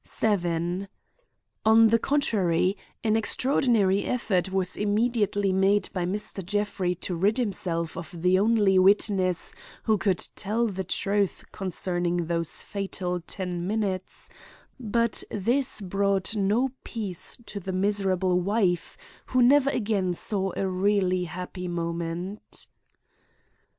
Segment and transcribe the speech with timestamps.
[0.03, 0.87] 7.
[1.63, 6.43] On the contrary, an extraordinary effort was immediately made by Mr.
[6.43, 9.53] Jeffrey to rid himself of the only witnesses
[9.83, 14.27] who could tell the truth concerning those fatal ten minutes;
[14.79, 18.97] but this brought no peace to the miserable wife,
[19.27, 22.65] who never again saw a really happy moment.